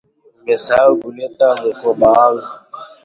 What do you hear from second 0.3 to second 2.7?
Nimesahau kuleta mkoba wangu